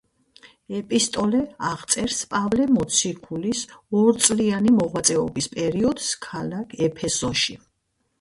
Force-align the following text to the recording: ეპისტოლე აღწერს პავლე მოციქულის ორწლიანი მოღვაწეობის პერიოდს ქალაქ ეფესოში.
ეპისტოლე 0.75 1.41
აღწერს 1.71 2.21
პავლე 2.31 2.65
მოციქულის 2.77 3.61
ორწლიანი 3.99 4.73
მოღვაწეობის 4.79 5.49
პერიოდს 5.53 6.09
ქალაქ 6.25 6.75
ეფესოში. 6.87 7.59